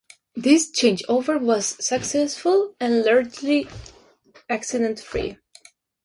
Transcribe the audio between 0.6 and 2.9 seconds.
change over was successful